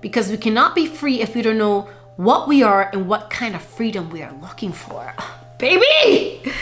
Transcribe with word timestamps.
Because 0.00 0.30
we 0.30 0.36
cannot 0.36 0.74
be 0.74 0.86
free 0.86 1.20
if 1.20 1.34
we 1.34 1.42
don't 1.42 1.58
know 1.58 1.88
what 2.16 2.46
we 2.46 2.62
are 2.62 2.88
and 2.92 3.08
what 3.08 3.30
kind 3.30 3.54
of 3.54 3.62
freedom 3.62 4.10
we 4.10 4.22
are 4.22 4.32
looking 4.40 4.72
for. 4.72 5.14
Baby! 5.58 6.52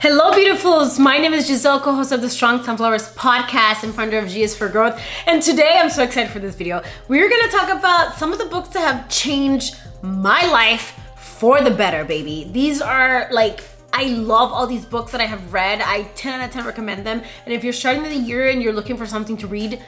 Hello, 0.00 0.32
beautifuls. 0.32 0.98
My 0.98 1.18
name 1.18 1.32
is 1.32 1.48
Gisselle, 1.48 1.80
co 1.80 1.94
host 1.94 2.12
of 2.12 2.20
the 2.20 2.28
Strong 2.28 2.64
Sunflowers 2.64 3.14
podcast 3.14 3.84
and 3.84 3.94
founder 3.94 4.18
of 4.18 4.28
G 4.28 4.42
is 4.42 4.56
for 4.56 4.68
Growth. 4.68 5.00
And 5.26 5.40
today 5.42 5.76
I'm 5.76 5.90
so 5.90 6.02
excited 6.02 6.30
for 6.32 6.40
this 6.40 6.54
video. 6.54 6.82
We're 7.08 7.30
gonna 7.30 7.50
talk 7.50 7.70
about 7.70 8.14
some 8.14 8.32
of 8.32 8.38
the 8.38 8.46
books 8.46 8.70
that 8.70 8.80
have 8.80 9.08
changed 9.08 9.76
my 10.02 10.44
life 10.46 10.98
for 11.16 11.60
the 11.62 11.70
better, 11.70 12.04
baby. 12.04 12.48
These 12.52 12.82
are 12.82 13.28
like 13.30 13.62
I 13.92 14.08
love 14.08 14.52
all 14.52 14.66
these 14.66 14.84
books 14.84 15.12
that 15.12 15.22
I 15.22 15.24
have 15.24 15.52
read. 15.52 15.80
I 15.80 16.02
10 16.14 16.40
out 16.40 16.46
of 16.46 16.52
10 16.52 16.66
recommend 16.66 17.06
them. 17.06 17.22
And 17.46 17.54
if 17.54 17.64
you're 17.64 17.72
starting 17.72 18.02
the 18.02 18.14
year 18.14 18.48
and 18.48 18.62
you're 18.62 18.74
looking 18.74 18.96
for 18.98 19.06
something 19.06 19.38
to 19.38 19.46
read, 19.46 19.82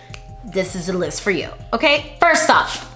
this 0.44 0.74
is 0.74 0.88
a 0.88 0.92
list 0.92 1.22
for 1.22 1.30
you. 1.30 1.50
Okay? 1.72 2.16
First 2.20 2.50
off, 2.50 2.94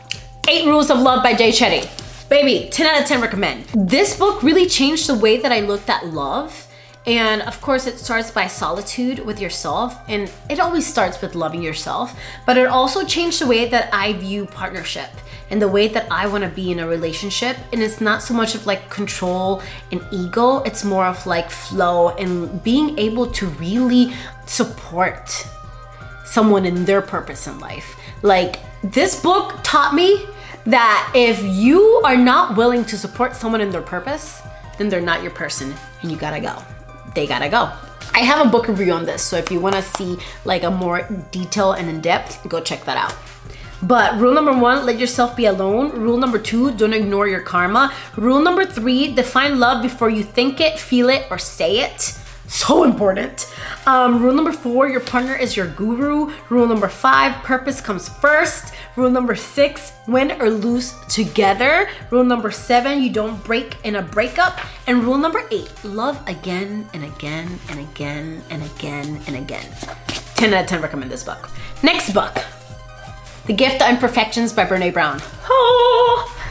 Eight 0.48 0.66
Rules 0.66 0.90
of 0.90 0.98
Love 0.98 1.22
by 1.22 1.34
Jay 1.34 1.50
Shetty. 1.50 1.88
Baby, 2.28 2.68
10 2.70 2.86
out 2.86 3.02
of 3.02 3.08
10 3.08 3.20
recommend. 3.20 3.64
This 3.74 4.16
book 4.16 4.42
really 4.42 4.66
changed 4.66 5.06
the 5.08 5.14
way 5.14 5.36
that 5.36 5.52
I 5.52 5.60
looked 5.60 5.90
at 5.90 6.06
love. 6.06 6.68
And 7.04 7.42
of 7.42 7.60
course, 7.60 7.86
it 7.86 7.98
starts 7.98 8.30
by 8.30 8.46
solitude 8.46 9.18
with 9.20 9.40
yourself, 9.40 9.98
and 10.08 10.30
it 10.48 10.60
always 10.60 10.86
starts 10.86 11.20
with 11.20 11.34
loving 11.34 11.62
yourself. 11.62 12.18
But 12.46 12.56
it 12.56 12.68
also 12.68 13.04
changed 13.04 13.40
the 13.40 13.46
way 13.46 13.68
that 13.68 13.92
I 13.92 14.12
view 14.12 14.46
partnership 14.46 15.10
and 15.50 15.60
the 15.60 15.68
way 15.68 15.88
that 15.88 16.06
I 16.10 16.26
want 16.28 16.44
to 16.44 16.50
be 16.50 16.70
in 16.70 16.78
a 16.78 16.86
relationship. 16.86 17.56
And 17.72 17.82
it's 17.82 18.00
not 18.00 18.22
so 18.22 18.34
much 18.34 18.54
of 18.54 18.66
like 18.66 18.88
control 18.88 19.62
and 19.90 20.00
ego, 20.12 20.58
it's 20.58 20.84
more 20.84 21.04
of 21.04 21.26
like 21.26 21.50
flow 21.50 22.10
and 22.10 22.62
being 22.62 22.98
able 22.98 23.26
to 23.32 23.46
really 23.46 24.14
support 24.46 25.46
someone 26.24 26.64
in 26.64 26.84
their 26.84 27.02
purpose 27.02 27.46
in 27.46 27.58
life. 27.58 27.96
Like, 28.22 28.60
this 28.82 29.20
book 29.20 29.58
taught 29.62 29.94
me 29.94 30.26
that 30.66 31.12
if 31.14 31.42
you 31.42 32.00
are 32.04 32.16
not 32.16 32.56
willing 32.56 32.84
to 32.86 32.96
support 32.96 33.34
someone 33.34 33.60
in 33.60 33.70
their 33.70 33.82
purpose, 33.82 34.42
then 34.78 34.88
they're 34.88 35.00
not 35.00 35.22
your 35.22 35.32
person 35.32 35.74
and 36.02 36.10
you 36.10 36.16
gotta 36.16 36.40
go. 36.40 36.56
They 37.14 37.26
gotta 37.26 37.48
go. 37.48 37.70
I 38.14 38.20
have 38.20 38.46
a 38.46 38.50
book 38.50 38.68
review 38.68 38.92
on 38.92 39.04
this, 39.04 39.22
so 39.22 39.36
if 39.36 39.50
you 39.50 39.60
wanna 39.60 39.82
see 39.82 40.18
like 40.44 40.62
a 40.62 40.70
more 40.70 41.02
detail 41.30 41.72
and 41.72 41.88
in 41.88 42.00
depth, 42.00 42.46
go 42.48 42.60
check 42.60 42.84
that 42.84 42.96
out. 42.96 43.16
But 43.82 44.20
rule 44.20 44.32
number 44.32 44.56
one, 44.56 44.86
let 44.86 45.00
yourself 45.00 45.36
be 45.36 45.46
alone. 45.46 45.90
Rule 45.90 46.16
number 46.16 46.38
two, 46.38 46.72
don't 46.72 46.92
ignore 46.92 47.26
your 47.26 47.40
karma. 47.40 47.92
Rule 48.16 48.40
number 48.40 48.64
three, 48.64 49.12
define 49.12 49.58
love 49.58 49.82
before 49.82 50.08
you 50.08 50.22
think 50.22 50.60
it, 50.60 50.78
feel 50.78 51.08
it, 51.08 51.26
or 51.30 51.38
say 51.38 51.80
it. 51.80 52.16
So 52.52 52.84
important. 52.84 53.50
Um, 53.86 54.22
rule 54.22 54.34
number 54.34 54.52
four, 54.52 54.86
your 54.86 55.00
partner 55.00 55.34
is 55.34 55.56
your 55.56 55.68
guru. 55.68 56.30
Rule 56.50 56.66
number 56.66 56.86
five, 56.86 57.42
purpose 57.42 57.80
comes 57.80 58.10
first. 58.10 58.74
Rule 58.94 59.10
number 59.10 59.34
six, 59.34 59.94
win 60.06 60.32
or 60.32 60.50
lose 60.50 60.94
together. 61.08 61.88
Rule 62.10 62.24
number 62.24 62.50
seven, 62.50 63.02
you 63.02 63.10
don't 63.10 63.42
break 63.42 63.78
in 63.84 63.96
a 63.96 64.02
breakup. 64.02 64.60
And 64.86 65.02
rule 65.02 65.16
number 65.16 65.42
eight, 65.50 65.72
love 65.82 66.22
again 66.28 66.86
and 66.92 67.04
again 67.04 67.58
and 67.70 67.80
again 67.80 68.42
and 68.50 68.62
again 68.62 69.18
and 69.26 69.36
again. 69.36 69.66
10 70.36 70.52
out 70.52 70.64
of 70.64 70.68
10 70.68 70.82
recommend 70.82 71.10
this 71.10 71.24
book. 71.24 71.48
Next 71.82 72.12
book, 72.12 72.36
The 73.46 73.54
Gift 73.54 73.80
of 73.80 73.88
Imperfections 73.88 74.52
by 74.52 74.66
Brene 74.66 74.92
Brown. 74.92 75.22
Oh, 75.48 76.41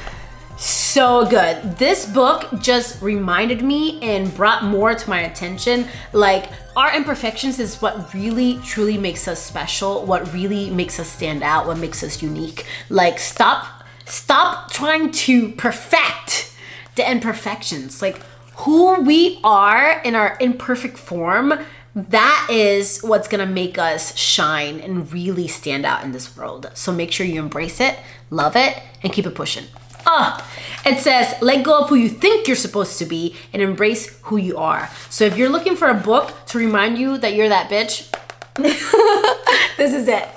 so 0.61 1.25
good. 1.25 1.77
This 1.77 2.05
book 2.05 2.47
just 2.59 3.01
reminded 3.01 3.63
me 3.63 3.99
and 4.01 4.33
brought 4.35 4.63
more 4.63 4.93
to 4.93 5.09
my 5.09 5.21
attention. 5.21 5.87
Like, 6.13 6.49
our 6.75 6.95
imperfections 6.95 7.59
is 7.59 7.81
what 7.81 8.13
really 8.13 8.59
truly 8.63 8.97
makes 8.97 9.27
us 9.27 9.41
special, 9.41 10.05
what 10.05 10.31
really 10.33 10.69
makes 10.69 10.99
us 10.99 11.09
stand 11.09 11.41
out, 11.41 11.65
what 11.65 11.77
makes 11.77 12.03
us 12.03 12.21
unique. 12.21 12.65
Like, 12.89 13.19
stop 13.19 13.65
stop 14.05 14.71
trying 14.71 15.11
to 15.11 15.49
perfect 15.53 16.55
the 16.95 17.09
imperfections. 17.09 18.01
Like, 18.01 18.21
who 18.57 19.01
we 19.01 19.39
are 19.43 20.01
in 20.01 20.13
our 20.13 20.37
imperfect 20.39 20.97
form 20.97 21.53
that 21.94 22.47
is 22.50 23.01
what's 23.01 23.27
gonna 23.27 23.45
make 23.45 23.77
us 23.77 24.16
shine 24.16 24.79
and 24.79 25.11
really 25.11 25.47
stand 25.47 25.85
out 25.85 26.05
in 26.05 26.13
this 26.13 26.38
world. 26.38 26.71
So 26.73 26.94
make 26.94 27.11
sure 27.11 27.25
you 27.25 27.41
embrace 27.41 27.81
it, 27.81 28.00
love 28.29 28.55
it, 28.55 28.81
and 29.03 29.11
keep 29.11 29.25
it 29.25 29.35
pushing. 29.35 29.66
Ah, 30.06 30.47
it 30.85 31.00
says, 31.00 31.35
let 31.41 31.63
go 31.63 31.81
of 31.81 31.89
who 31.89 31.95
you 31.95 32.09
think 32.09 32.47
you're 32.47 32.56
supposed 32.56 32.97
to 33.00 33.06
be 33.06 33.35
and 33.53 33.62
embrace 33.62 34.19
who 34.23 34.38
you 34.38 34.57
are. 34.57 34.89
So 35.09 35.25
if 35.25 35.38
you're 35.38 35.50
looking 35.50 35.75
for 35.75 35.89
a 35.89 35.94
book 35.94 36.34
to 36.47 36.57
remind 36.57 36.97
you 36.97 37.17
that 37.19 37.35
you're 37.35 37.50
that 37.50 37.69
bitch, 37.69 38.09
this 39.78 39.94
is 39.94 40.07
it. 40.07 40.28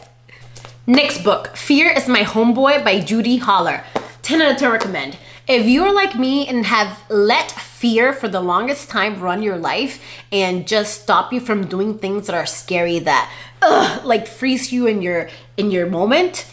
Next 0.86 1.24
book, 1.24 1.56
Fear 1.56 1.92
is 1.92 2.08
My 2.08 2.20
Homeboy 2.20 2.84
by 2.84 3.00
Judi 3.00 3.40
Holler. 3.40 3.84
10 4.22 4.42
out 4.42 4.52
of 4.52 4.58
10 4.58 4.70
recommend. 4.70 5.16
If 5.46 5.66
you're 5.66 5.92
like 5.92 6.18
me 6.18 6.46
and 6.46 6.64
have 6.66 7.02
let 7.10 7.50
fear 7.50 8.14
for 8.14 8.28
the 8.28 8.40
longest 8.40 8.88
time 8.88 9.20
run 9.20 9.42
your 9.42 9.58
life 9.58 10.02
and 10.32 10.66
just 10.66 11.02
stop 11.02 11.34
you 11.34 11.40
from 11.40 11.66
doing 11.66 11.98
things 11.98 12.26
that 12.26 12.34
are 12.34 12.46
scary 12.46 12.98
that 13.00 13.30
ugh, 13.60 14.04
like 14.04 14.26
freeze 14.26 14.72
you 14.72 14.86
in 14.86 15.02
your 15.02 15.28
in 15.58 15.70
your 15.70 15.86
moment, 15.86 16.50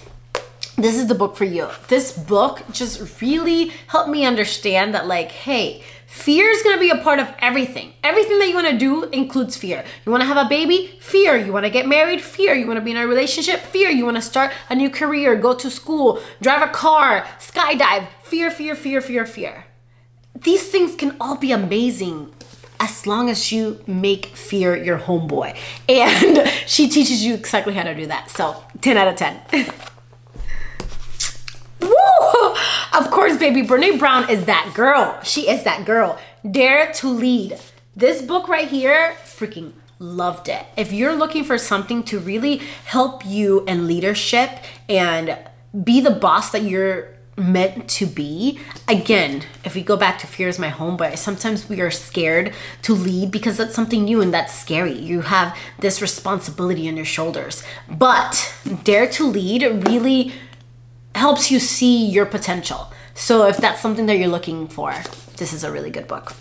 this 0.83 0.97
is 0.97 1.07
the 1.07 1.15
book 1.15 1.35
for 1.35 1.45
you. 1.45 1.67
This 1.87 2.11
book 2.11 2.63
just 2.71 3.21
really 3.21 3.71
helped 3.87 4.09
me 4.09 4.25
understand 4.25 4.93
that, 4.93 5.07
like, 5.07 5.31
hey, 5.31 5.83
fear 6.07 6.49
is 6.49 6.63
gonna 6.63 6.79
be 6.79 6.89
a 6.89 6.97
part 6.97 7.19
of 7.19 7.33
everything. 7.39 7.93
Everything 8.03 8.39
that 8.39 8.47
you 8.47 8.55
wanna 8.55 8.77
do 8.77 9.03
includes 9.05 9.55
fear. 9.57 9.83
You 10.05 10.11
wanna 10.11 10.25
have 10.25 10.37
a 10.37 10.49
baby? 10.49 10.97
Fear. 10.99 11.37
You 11.37 11.53
wanna 11.53 11.69
get 11.69 11.87
married? 11.87 12.21
Fear. 12.21 12.55
You 12.55 12.67
wanna 12.67 12.81
be 12.81 12.91
in 12.91 12.97
a 12.97 13.07
relationship? 13.07 13.61
Fear. 13.61 13.89
You 13.89 14.05
wanna 14.05 14.21
start 14.21 14.51
a 14.69 14.75
new 14.75 14.89
career, 14.89 15.35
go 15.35 15.53
to 15.53 15.69
school, 15.69 16.21
drive 16.41 16.61
a 16.61 16.71
car, 16.71 17.25
skydive? 17.39 18.07
Fear, 18.23 18.51
fear, 18.51 18.75
fear, 18.75 19.01
fear, 19.01 19.25
fear. 19.25 19.65
These 20.35 20.69
things 20.69 20.95
can 20.95 21.15
all 21.19 21.35
be 21.35 21.51
amazing 21.51 22.33
as 22.79 23.05
long 23.05 23.29
as 23.29 23.51
you 23.51 23.79
make 23.85 24.25
fear 24.25 24.75
your 24.75 24.97
homeboy. 24.97 25.55
And 25.87 26.47
she 26.65 26.89
teaches 26.89 27.23
you 27.23 27.35
exactly 27.35 27.73
how 27.73 27.83
to 27.83 27.93
do 27.93 28.07
that. 28.07 28.31
So, 28.31 28.63
10 28.81 28.97
out 28.97 29.07
of 29.07 29.15
10. 29.15 29.67
Of 32.93 33.09
course, 33.09 33.37
baby, 33.37 33.63
Brene 33.63 33.97
Brown 33.97 34.29
is 34.29 34.45
that 34.45 34.71
girl. 34.75 35.19
She 35.23 35.49
is 35.49 35.63
that 35.63 35.85
girl. 35.85 36.19
Dare 36.49 36.91
to 36.93 37.07
lead. 37.07 37.57
This 37.95 38.21
book 38.21 38.47
right 38.47 38.67
here, 38.67 39.15
freaking 39.23 39.73
loved 39.99 40.49
it. 40.49 40.65
If 40.75 40.91
you're 40.91 41.15
looking 41.15 41.43
for 41.43 41.57
something 41.57 42.03
to 42.03 42.19
really 42.19 42.57
help 42.85 43.25
you 43.25 43.63
in 43.65 43.87
leadership 43.87 44.49
and 44.89 45.37
be 45.83 46.01
the 46.01 46.11
boss 46.11 46.51
that 46.51 46.63
you're 46.63 47.15
meant 47.37 47.89
to 47.89 48.05
be. 48.05 48.59
Again, 48.87 49.43
if 49.63 49.73
we 49.75 49.81
go 49.81 49.97
back 49.97 50.19
to 50.19 50.27
fear 50.27 50.47
is 50.47 50.59
my 50.59 50.69
home, 50.69 50.97
but 50.97 51.17
sometimes 51.17 51.69
we 51.69 51.79
are 51.81 51.91
scared 51.91 52.53
to 52.83 52.93
lead 52.93 53.31
because 53.31 53.57
that's 53.57 53.73
something 53.73 54.03
new 54.03 54.21
and 54.21 54.33
that's 54.33 54.53
scary. 54.53 54.93
You 54.93 55.21
have 55.21 55.57
this 55.79 56.01
responsibility 56.01 56.87
on 56.87 56.97
your 56.97 57.05
shoulders. 57.05 57.63
But 57.89 58.53
dare 58.83 59.07
to 59.11 59.25
lead 59.25 59.87
really 59.87 60.33
helps 61.15 61.51
you 61.51 61.59
see 61.59 62.05
your 62.05 62.25
potential. 62.25 62.91
So 63.13 63.47
if 63.47 63.57
that's 63.57 63.81
something 63.81 64.05
that 64.07 64.17
you're 64.17 64.27
looking 64.27 64.67
for, 64.67 64.93
this 65.37 65.53
is 65.53 65.63
a 65.63 65.71
really 65.71 65.89
good 65.89 66.07
book. 66.07 66.31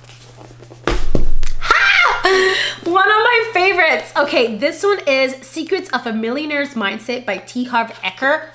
One 2.85 3.09
of 3.09 3.15
my 3.17 3.51
favorites. 3.53 4.13
Okay, 4.17 4.57
this 4.57 4.83
one 4.83 5.01
is 5.07 5.35
Secrets 5.47 5.89
of 5.91 6.07
a 6.07 6.13
Millionaire's 6.13 6.75
Mindset 6.75 7.27
by 7.27 7.39
T. 7.39 7.65
Harv 7.65 7.91
Eker. 8.03 8.49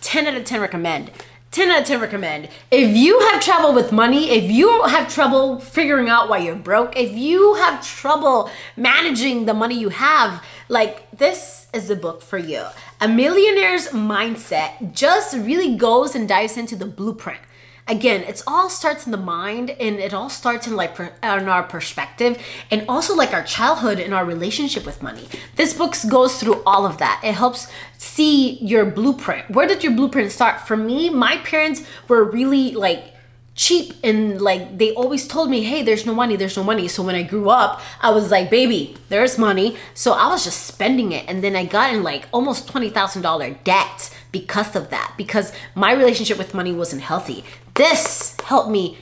10 0.00 0.26
out 0.26 0.34
of 0.34 0.44
10 0.44 0.60
recommend. 0.60 1.10
10 1.56 1.70
out 1.70 1.80
of 1.80 1.86
10 1.86 2.00
recommend. 2.02 2.50
If 2.70 2.94
you 2.94 3.18
have 3.18 3.40
trouble 3.40 3.72
with 3.72 3.90
money, 3.90 4.28
if 4.28 4.50
you 4.50 4.84
have 4.84 5.08
trouble 5.08 5.58
figuring 5.58 6.06
out 6.06 6.28
why 6.28 6.36
you're 6.36 6.54
broke, 6.54 6.94
if 6.98 7.16
you 7.16 7.54
have 7.54 7.82
trouble 7.82 8.50
managing 8.76 9.46
the 9.46 9.54
money 9.54 9.80
you 9.80 9.88
have, 9.88 10.44
like 10.68 11.10
this 11.12 11.68
is 11.72 11.88
the 11.88 11.96
book 11.96 12.20
for 12.20 12.36
you. 12.36 12.62
A 13.00 13.08
millionaire's 13.08 13.88
mindset 13.88 14.92
just 14.92 15.34
really 15.34 15.76
goes 15.76 16.14
and 16.14 16.28
dives 16.28 16.58
into 16.58 16.76
the 16.76 16.84
blueprint 16.84 17.40
again 17.88 18.22
it's 18.22 18.42
all 18.46 18.68
starts 18.68 19.06
in 19.06 19.12
the 19.12 19.18
mind 19.18 19.70
and 19.70 19.98
it 19.98 20.12
all 20.12 20.28
starts 20.28 20.66
in 20.66 20.74
like 20.74 20.94
per, 20.94 21.12
in 21.22 21.48
our 21.48 21.62
perspective 21.62 22.38
and 22.70 22.84
also 22.88 23.14
like 23.14 23.32
our 23.32 23.44
childhood 23.44 24.00
and 24.00 24.12
our 24.12 24.24
relationship 24.24 24.84
with 24.84 25.02
money. 25.02 25.28
This 25.54 25.72
book 25.72 25.94
goes 26.08 26.38
through 26.38 26.62
all 26.64 26.84
of 26.84 26.98
that. 26.98 27.20
It 27.24 27.34
helps 27.34 27.70
see 27.98 28.58
your 28.58 28.84
blueprint. 28.84 29.50
Where 29.50 29.68
did 29.68 29.84
your 29.84 29.92
blueprint 29.92 30.32
start? 30.32 30.66
For 30.66 30.76
me 30.76 31.10
my 31.10 31.36
parents 31.38 31.82
were 32.08 32.24
really 32.24 32.72
like 32.72 33.12
cheap 33.54 33.94
and 34.04 34.40
like 34.42 34.76
they 34.76 34.92
always 34.92 35.26
told 35.26 35.48
me 35.48 35.62
hey 35.62 35.82
there's 35.82 36.04
no 36.04 36.14
money 36.14 36.36
there's 36.36 36.56
no 36.56 36.64
money. 36.64 36.88
So 36.88 37.04
when 37.04 37.14
i 37.14 37.22
grew 37.22 37.50
up 37.50 37.80
i 38.00 38.10
was 38.10 38.30
like 38.32 38.50
baby 38.50 38.96
there's 39.10 39.38
money. 39.38 39.76
So 39.94 40.12
i 40.12 40.26
was 40.28 40.42
just 40.42 40.66
spending 40.66 41.12
it 41.12 41.24
and 41.28 41.42
then 41.42 41.54
i 41.54 41.64
got 41.64 41.94
in 41.94 42.02
like 42.02 42.26
almost 42.32 42.66
$20000 42.66 43.62
debt 43.62 44.10
because 44.32 44.74
of 44.74 44.90
that 44.90 45.14
because 45.16 45.52
my 45.76 45.92
relationship 45.92 46.36
with 46.36 46.52
money 46.52 46.72
wasn't 46.72 47.00
healthy 47.00 47.44
this 47.76 48.36
helped 48.44 48.70
me 48.70 48.98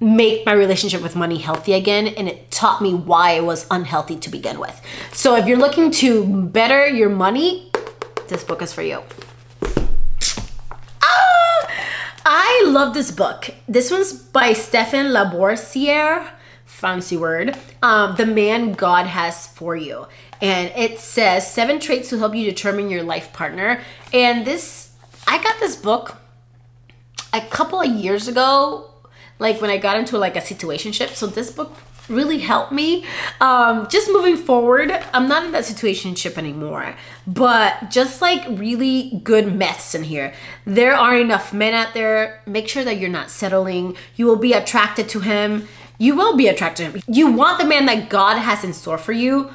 make 0.00 0.44
my 0.44 0.52
relationship 0.52 1.02
with 1.02 1.16
money 1.16 1.38
healthy 1.38 1.72
again 1.72 2.06
and 2.06 2.28
it 2.28 2.50
taught 2.50 2.82
me 2.82 2.92
why 2.92 3.32
it 3.32 3.44
was 3.44 3.66
unhealthy 3.70 4.18
to 4.18 4.28
begin 4.28 4.58
with 4.58 4.80
so 5.12 5.34
if 5.34 5.46
you're 5.46 5.58
looking 5.58 5.90
to 5.90 6.24
better 6.44 6.86
your 6.86 7.08
money 7.08 7.70
this 8.28 8.42
book 8.42 8.62
is 8.62 8.72
for 8.72 8.82
you. 8.82 9.02
Ah, 11.02 11.70
I 12.24 12.64
love 12.66 12.94
this 12.94 13.10
book. 13.10 13.50
This 13.68 13.90
one's 13.90 14.12
by 14.12 14.54
Stephan 14.54 15.06
Labossiere, 15.06 16.26
fancy 16.64 17.16
word. 17.16 17.56
Um, 17.82 18.16
the 18.16 18.26
man 18.26 18.72
God 18.72 19.06
has 19.06 19.46
for 19.46 19.76
you, 19.76 20.06
and 20.40 20.72
it 20.76 20.98
says 20.98 21.52
seven 21.52 21.78
traits 21.80 22.08
to 22.10 22.18
help 22.18 22.34
you 22.34 22.44
determine 22.44 22.88
your 22.88 23.02
life 23.02 23.32
partner. 23.32 23.82
And 24.12 24.46
this, 24.46 24.92
I 25.26 25.42
got 25.42 25.60
this 25.60 25.76
book 25.76 26.16
a 27.36 27.46
couple 27.48 27.80
of 27.80 27.90
years 27.90 28.28
ago, 28.28 28.90
like 29.38 29.60
when 29.60 29.70
I 29.70 29.78
got 29.78 29.96
into 29.96 30.18
like 30.18 30.36
a 30.36 30.40
situationship. 30.40 31.10
So 31.10 31.26
this 31.26 31.50
book 31.50 31.76
really 32.08 32.38
helped 32.38 32.72
me. 32.72 33.04
Um, 33.40 33.88
just 33.88 34.08
moving 34.12 34.36
forward, 34.36 34.90
I'm 35.12 35.28
not 35.28 35.44
in 35.44 35.52
that 35.52 35.64
situationship 35.64 36.36
anymore, 36.36 36.94
but 37.26 37.90
just 37.90 38.20
like 38.20 38.44
really 38.48 39.20
good 39.24 39.54
myths 39.54 39.94
in 39.94 40.04
here. 40.04 40.34
There 40.64 40.94
are 40.94 41.16
enough 41.16 41.52
men 41.52 41.74
out 41.74 41.94
there. 41.94 42.42
Make 42.46 42.68
sure 42.68 42.84
that 42.84 42.98
you're 42.98 43.10
not 43.10 43.30
settling. 43.30 43.96
You 44.16 44.26
will 44.26 44.36
be 44.36 44.52
attracted 44.52 45.08
to 45.10 45.20
him. 45.20 45.68
You 45.98 46.14
will 46.14 46.36
be 46.36 46.48
attracted 46.48 46.84
to 46.84 46.98
him. 46.98 47.02
You 47.06 47.32
want 47.32 47.58
the 47.58 47.66
man 47.66 47.86
that 47.86 48.08
God 48.08 48.38
has 48.38 48.64
in 48.64 48.72
store 48.72 48.98
for 48.98 49.12
you 49.12 49.50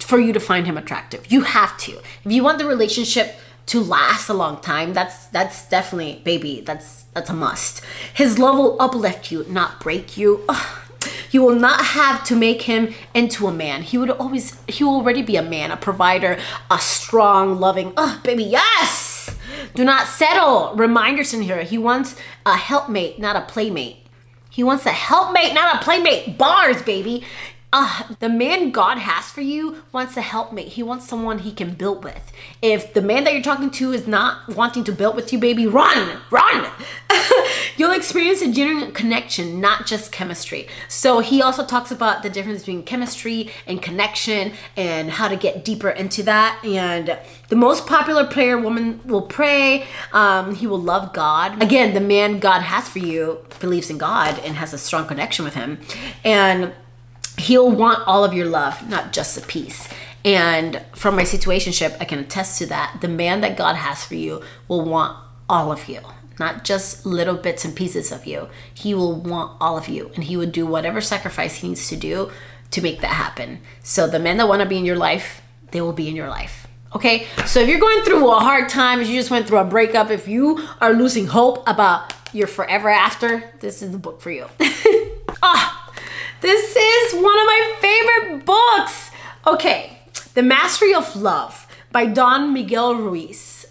for 0.00 0.20
you 0.20 0.32
to 0.32 0.40
find 0.40 0.66
him 0.66 0.76
attractive. 0.76 1.32
You 1.32 1.40
have 1.42 1.76
to. 1.78 1.92
If 2.24 2.30
you 2.30 2.44
want 2.44 2.58
the 2.58 2.66
relationship 2.66 3.36
to 3.66 3.80
last 3.80 4.28
a 4.28 4.34
long 4.34 4.60
time, 4.60 4.94
that's 4.94 5.26
that's 5.26 5.68
definitely 5.68 6.22
baby. 6.24 6.60
That's 6.60 7.04
that's 7.14 7.30
a 7.30 7.34
must. 7.34 7.84
His 8.14 8.38
love 8.38 8.56
will 8.56 8.80
uplift 8.80 9.30
you, 9.30 9.44
not 9.48 9.80
break 9.80 10.16
you. 10.16 10.44
Ugh 10.48 10.82
you 11.30 11.42
will 11.42 11.54
not 11.54 11.84
have 11.84 12.24
to 12.24 12.36
make 12.36 12.62
him 12.62 12.94
into 13.14 13.46
a 13.46 13.52
man. 13.52 13.82
He 13.82 13.98
would 13.98 14.10
always, 14.10 14.58
he 14.68 14.84
will 14.84 14.96
already 14.96 15.22
be 15.22 15.36
a 15.36 15.42
man, 15.42 15.70
a 15.70 15.76
provider, 15.76 16.38
a 16.70 16.78
strong, 16.78 17.60
loving, 17.60 17.92
oh, 17.96 18.20
baby, 18.24 18.44
yes! 18.44 19.34
Do 19.74 19.84
not 19.84 20.06
settle. 20.06 20.74
Reminders 20.74 21.34
in 21.34 21.42
here. 21.42 21.62
He 21.62 21.78
wants 21.78 22.16
a 22.44 22.56
helpmate, 22.56 23.18
not 23.18 23.36
a 23.36 23.42
playmate. 23.42 23.98
He 24.50 24.64
wants 24.64 24.86
a 24.86 24.92
helpmate, 24.92 25.52
not 25.52 25.76
a 25.76 25.84
playmate. 25.84 26.38
Bars, 26.38 26.82
baby 26.82 27.24
uh, 27.78 28.04
the 28.20 28.28
man 28.30 28.70
God 28.70 28.96
has 28.96 29.30
for 29.30 29.42
you 29.42 29.82
wants 29.92 30.16
a 30.16 30.22
helpmate. 30.22 30.68
He 30.68 30.82
wants 30.82 31.06
someone 31.06 31.40
he 31.40 31.52
can 31.52 31.74
build 31.74 32.04
with. 32.04 32.32
If 32.62 32.94
the 32.94 33.02
man 33.02 33.24
that 33.24 33.34
you're 33.34 33.42
talking 33.42 33.70
to 33.72 33.92
is 33.92 34.06
not 34.06 34.48
wanting 34.56 34.82
to 34.84 34.92
build 34.92 35.14
with 35.14 35.30
you, 35.30 35.38
baby, 35.38 35.66
run, 35.66 36.18
run. 36.30 36.70
You'll 37.76 37.92
experience 37.92 38.40
a 38.40 38.50
genuine 38.50 38.92
connection, 38.92 39.60
not 39.60 39.84
just 39.84 40.10
chemistry. 40.10 40.68
So 40.88 41.18
he 41.18 41.42
also 41.42 41.66
talks 41.66 41.90
about 41.90 42.22
the 42.22 42.30
difference 42.30 42.62
between 42.62 42.82
chemistry 42.82 43.50
and 43.66 43.82
connection 43.82 44.52
and 44.74 45.10
how 45.10 45.28
to 45.28 45.36
get 45.36 45.62
deeper 45.62 45.90
into 45.90 46.22
that. 46.22 46.58
And 46.64 47.18
the 47.48 47.56
most 47.56 47.86
popular 47.86 48.24
prayer 48.24 48.56
woman 48.58 49.02
will 49.04 49.26
pray. 49.26 49.86
Um, 50.14 50.54
he 50.54 50.66
will 50.66 50.80
love 50.80 51.12
God. 51.12 51.62
Again, 51.62 51.92
the 51.92 52.00
man 52.00 52.38
God 52.38 52.62
has 52.62 52.88
for 52.88 53.00
you 53.00 53.44
believes 53.60 53.90
in 53.90 53.98
God 53.98 54.38
and 54.38 54.56
has 54.56 54.72
a 54.72 54.78
strong 54.78 55.06
connection 55.06 55.44
with 55.44 55.52
him. 55.52 55.78
And 56.24 56.72
he'll 57.38 57.70
want 57.70 58.06
all 58.06 58.24
of 58.24 58.34
your 58.34 58.46
love, 58.46 58.88
not 58.88 59.12
just 59.12 59.36
a 59.36 59.46
piece. 59.46 59.88
And 60.24 60.82
from 60.94 61.14
my 61.14 61.22
situationship, 61.22 61.96
I 62.00 62.04
can 62.04 62.18
attest 62.18 62.58
to 62.58 62.66
that. 62.66 62.98
The 63.00 63.08
man 63.08 63.42
that 63.42 63.56
God 63.56 63.76
has 63.76 64.04
for 64.04 64.14
you 64.14 64.42
will 64.66 64.84
want 64.84 65.16
all 65.48 65.70
of 65.70 65.88
you, 65.88 66.00
not 66.40 66.64
just 66.64 67.06
little 67.06 67.36
bits 67.36 67.64
and 67.64 67.76
pieces 67.76 68.10
of 68.10 68.26
you. 68.26 68.48
He 68.74 68.94
will 68.94 69.14
want 69.14 69.56
all 69.60 69.78
of 69.78 69.88
you, 69.88 70.10
and 70.14 70.24
he 70.24 70.36
would 70.36 70.52
do 70.52 70.66
whatever 70.66 71.00
sacrifice 71.00 71.56
he 71.56 71.68
needs 71.68 71.88
to 71.88 71.96
do 71.96 72.30
to 72.72 72.82
make 72.82 73.00
that 73.00 73.12
happen. 73.12 73.60
So 73.82 74.08
the 74.08 74.18
men 74.18 74.38
that 74.38 74.48
want 74.48 74.62
to 74.62 74.68
be 74.68 74.78
in 74.78 74.84
your 74.84 74.96
life, 74.96 75.42
they 75.70 75.80
will 75.80 75.92
be 75.92 76.08
in 76.08 76.16
your 76.16 76.28
life. 76.28 76.66
Okay? 76.94 77.26
So 77.46 77.60
if 77.60 77.68
you're 77.68 77.78
going 77.78 78.02
through 78.02 78.28
a 78.28 78.40
hard 78.40 78.68
time, 78.68 79.00
if 79.00 79.08
you 79.08 79.16
just 79.16 79.30
went 79.30 79.46
through 79.46 79.58
a 79.58 79.64
breakup, 79.64 80.10
if 80.10 80.26
you 80.26 80.66
are 80.80 80.92
losing 80.92 81.26
hope 81.26 81.62
about 81.68 82.12
your 82.32 82.46
forever 82.46 82.88
after, 82.88 83.52
this 83.60 83.82
is 83.82 83.92
the 83.92 83.98
book 83.98 84.20
for 84.20 84.30
you. 84.30 84.46
ah, 85.42 85.75
this 86.40 86.76
is 86.76 87.14
one 87.14 87.38
of 87.38 87.46
my 87.46 87.74
favorite 87.80 88.44
books. 88.44 89.10
Okay, 89.46 89.98
The 90.34 90.42
Mastery 90.42 90.94
of 90.94 91.16
Love 91.16 91.66
by 91.92 92.06
Don 92.06 92.52
Miguel 92.52 92.94
Ruiz. 92.94 93.66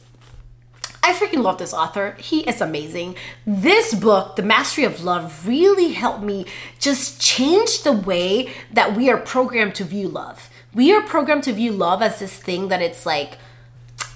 I 1.03 1.13
freaking 1.13 1.43
love 1.43 1.59
this 1.59 1.73
author. 1.73 2.15
He 2.17 2.39
is 2.49 2.61
amazing. 2.61 3.15
This 3.45 3.93
book, 3.93 4.37
The 4.37 4.41
Mastery 4.41 4.85
of 4.85 5.03
Love, 5.03 5.47
really 5.47 5.91
helped 5.91 6.23
me 6.23 6.47
just 6.79 7.21
change 7.21 7.83
the 7.83 7.91
way 7.91 8.51
that 8.73 8.95
we 8.95 9.11
are 9.11 9.17
programmed 9.17 9.75
to 9.75 9.83
view 9.83 10.07
love. 10.07 10.49
We 10.73 10.91
are 10.91 11.03
programmed 11.03 11.43
to 11.43 11.53
view 11.53 11.71
love 11.71 12.01
as 12.01 12.17
this 12.17 12.35
thing 12.35 12.69
that 12.69 12.81
it's 12.81 13.05
like, 13.05 13.37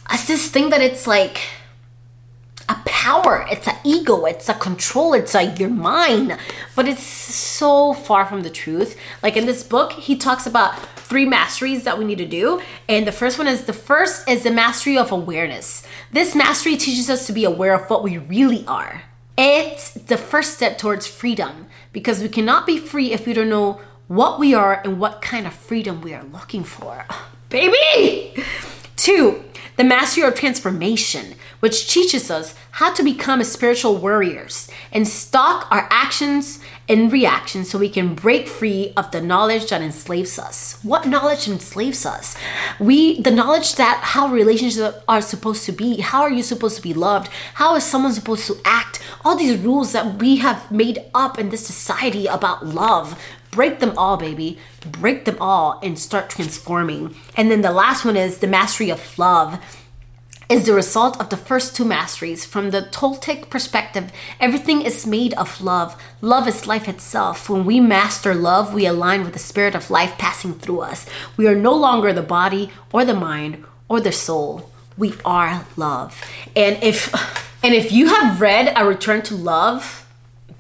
as 0.07 0.25
this 0.25 0.49
thing 0.49 0.71
that 0.71 0.81
it's 0.81 1.05
like, 1.05 1.39
power, 3.09 3.43
it's 3.49 3.67
an 3.67 3.75
ego, 3.83 4.25
it's 4.25 4.49
a 4.49 4.53
control, 4.53 5.13
it's 5.13 5.33
like 5.33 5.59
your 5.59 5.69
mind. 5.69 6.37
But 6.75 6.87
it's 6.87 7.01
so 7.01 7.93
far 7.93 8.23
from 8.27 8.43
the 8.43 8.51
truth. 8.51 8.95
Like 9.23 9.35
in 9.35 9.47
this 9.47 9.63
book, 9.63 9.93
he 9.93 10.15
talks 10.15 10.45
about 10.45 10.77
three 11.09 11.25
masteries 11.25 11.85
that 11.85 11.97
we 11.97 12.05
need 12.05 12.19
to 12.19 12.27
do. 12.27 12.61
And 12.87 13.07
the 13.07 13.11
first 13.11 13.39
one 13.39 13.47
is 13.47 13.63
the 13.63 13.73
first 13.73 14.29
is 14.29 14.43
the 14.43 14.51
mastery 14.51 14.95
of 14.95 15.11
awareness. 15.11 15.81
This 16.11 16.35
mastery 16.35 16.77
teaches 16.77 17.09
us 17.09 17.25
to 17.25 17.33
be 17.33 17.45
aware 17.45 17.73
of 17.73 17.89
what 17.89 18.03
we 18.03 18.19
really 18.19 18.63
are. 18.67 19.01
It's 19.35 19.91
the 19.91 20.17
first 20.17 20.53
step 20.53 20.77
towards 20.77 21.07
freedom 21.07 21.65
because 21.91 22.21
we 22.21 22.29
cannot 22.29 22.67
be 22.67 22.77
free 22.77 23.11
if 23.11 23.25
we 23.25 23.33
don't 23.33 23.49
know 23.49 23.81
what 24.07 24.39
we 24.39 24.53
are 24.53 24.81
and 24.83 24.99
what 24.99 25.23
kind 25.23 25.47
of 25.47 25.53
freedom 25.53 26.01
we 26.01 26.13
are 26.13 26.25
looking 26.25 26.63
for. 26.63 27.05
Baby! 27.49 28.43
Two, 28.95 29.43
the 29.79 29.85
mastery 29.85 30.25
of 30.25 30.35
transformation, 30.35 31.35
which 31.61 31.89
teaches 31.89 32.29
us 32.29 32.53
how 32.71 32.93
to 32.93 33.01
become 33.01 33.41
spiritual 33.45 33.95
warriors 33.95 34.69
and 34.91 35.07
stalk 35.07 35.71
our 35.71 35.87
actions 35.89 36.59
and 36.89 37.13
reactions 37.13 37.69
so 37.69 37.79
we 37.79 37.87
can 37.87 38.13
break 38.13 38.45
free 38.45 38.91
of 38.97 39.09
the 39.11 39.21
knowledge 39.21 39.69
that 39.69 39.81
enslaves 39.81 40.37
us. 40.37 40.77
What 40.83 41.07
knowledge 41.07 41.47
enslaves 41.47 42.05
us? 42.05 42.35
We 42.77 43.21
the 43.21 43.31
knowledge 43.31 43.75
that 43.75 44.01
how 44.03 44.27
relationships 44.27 44.97
are 45.07 45.21
supposed 45.21 45.63
to 45.67 45.71
be, 45.71 46.01
how 46.01 46.23
are 46.23 46.31
you 46.31 46.43
supposed 46.43 46.75
to 46.75 46.81
be 46.81 46.93
loved, 46.93 47.31
how 47.53 47.77
is 47.77 47.85
someone 47.85 48.11
supposed 48.11 48.47
to 48.47 48.57
act, 48.65 48.99
all 49.23 49.37
these 49.37 49.57
rules 49.57 49.93
that 49.93 50.19
we 50.19 50.37
have 50.37 50.69
made 50.69 50.99
up 51.13 51.39
in 51.39 51.51
this 51.51 51.65
society 51.65 52.25
about 52.25 52.65
love, 52.65 53.17
break 53.51 53.79
them 53.79 53.97
all, 53.97 54.17
baby. 54.17 54.57
Break 54.85 55.25
them 55.25 55.37
all 55.39 55.79
and 55.83 55.97
start 55.97 56.29
transforming. 56.29 57.15
And 57.35 57.49
then 57.49 57.61
the 57.61 57.71
last 57.71 58.05
one 58.05 58.17
is 58.17 58.37
the 58.37 58.47
mastery 58.47 58.89
of 58.89 59.17
love 59.17 59.59
is 60.49 60.65
the 60.65 60.73
result 60.73 61.19
of 61.21 61.29
the 61.29 61.37
first 61.37 61.75
two 61.75 61.85
masteries. 61.85 62.43
From 62.43 62.71
the 62.71 62.81
Toltec 62.81 63.51
perspective, 63.51 64.11
everything 64.39 64.81
is 64.81 65.05
made 65.05 65.33
of 65.35 65.61
love. 65.61 65.95
Love 66.21 66.47
is 66.47 66.65
life 66.65 66.89
itself. 66.89 67.49
When 67.49 67.65
we 67.65 67.79
master 67.79 68.33
love, 68.33 68.73
we 68.73 68.87
align 68.87 69.23
with 69.23 69.33
the 69.33 69.39
spirit 69.39 69.75
of 69.75 69.91
life 69.91 70.17
passing 70.17 70.55
through 70.55 70.81
us. 70.81 71.05
We 71.37 71.47
are 71.47 71.55
no 71.55 71.73
longer 71.73 72.11
the 72.11 72.23
body 72.23 72.71
or 72.91 73.05
the 73.05 73.13
mind 73.13 73.63
or 73.87 74.01
the 74.01 74.11
soul. 74.11 74.71
We 74.97 75.13
are 75.23 75.67
love. 75.77 76.19
And 76.55 76.81
if 76.81 77.13
and 77.63 77.75
if 77.75 77.91
you 77.91 78.07
have 78.07 78.41
read 78.41 78.73
A 78.75 78.85
Return 78.85 79.21
to 79.23 79.35
Love, 79.35 80.08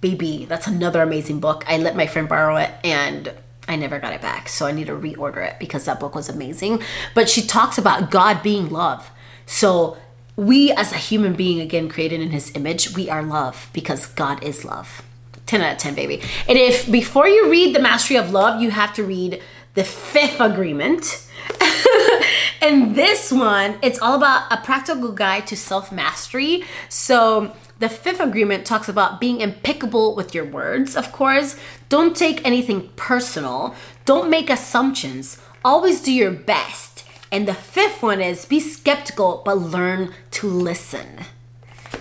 baby, 0.01 0.45
that's 0.45 0.67
another 0.67 1.01
amazing 1.01 1.39
book. 1.39 1.63
I 1.67 1.77
let 1.77 1.95
my 1.95 2.07
friend 2.07 2.27
borrow 2.27 2.57
it 2.57 2.71
and 2.83 3.33
I 3.67 3.75
never 3.75 3.99
got 3.99 4.13
it 4.13 4.21
back. 4.21 4.49
So 4.49 4.65
I 4.65 4.71
need 4.71 4.87
to 4.87 4.93
reorder 4.93 5.47
it 5.47 5.59
because 5.59 5.85
that 5.85 5.99
book 5.99 6.15
was 6.15 6.29
amazing. 6.29 6.81
But 7.13 7.29
she 7.29 7.41
talks 7.41 7.77
about 7.77 8.09
God 8.09 8.41
being 8.41 8.69
love. 8.69 9.11
So 9.45 9.97
we 10.35 10.71
as 10.71 10.91
a 10.91 10.97
human 10.97 11.33
being, 11.33 11.59
again, 11.59 11.89
created 11.89 12.21
in 12.21 12.31
his 12.31 12.55
image, 12.55 12.95
we 12.95 13.09
are 13.09 13.21
love 13.21 13.69
because 13.73 14.07
God 14.07 14.43
is 14.43 14.65
love. 14.65 15.03
10 15.45 15.61
out 15.61 15.73
of 15.73 15.77
10, 15.79 15.95
baby. 15.95 16.21
And 16.47 16.57
if 16.57 16.89
before 16.89 17.27
you 17.27 17.49
read 17.49 17.75
The 17.75 17.79
Mastery 17.79 18.17
of 18.17 18.31
Love, 18.31 18.61
you 18.61 18.69
have 18.71 18.93
to 18.93 19.03
read 19.03 19.41
The 19.73 19.83
Fifth 19.83 20.39
Agreement. 20.39 21.27
and 22.61 22.95
this 22.95 23.31
one, 23.31 23.77
it's 23.81 23.99
all 23.99 24.15
about 24.15 24.51
a 24.51 24.57
practical 24.57 25.11
guide 25.11 25.47
to 25.47 25.55
self 25.55 25.91
mastery. 25.91 26.63
So 26.89 27.55
the 27.79 27.89
fifth 27.89 28.19
agreement 28.19 28.65
talks 28.65 28.89
about 28.89 29.21
being 29.21 29.39
impeccable 29.39 30.13
with 30.13 30.35
your 30.35 30.43
words, 30.43 30.97
of 30.97 31.13
course. 31.13 31.57
Don't 31.87 32.15
take 32.15 32.45
anything 32.45 32.89
personal. 32.97 33.73
Don't 34.03 34.29
make 34.29 34.49
assumptions. 34.49 35.37
Always 35.63 36.01
do 36.01 36.11
your 36.11 36.31
best. 36.31 37.05
And 37.31 37.47
the 37.47 37.53
fifth 37.53 38.03
one 38.03 38.21
is 38.21 38.45
be 38.45 38.59
skeptical, 38.59 39.41
but 39.45 39.57
learn 39.57 40.13
to 40.31 40.47
listen. 40.47 41.25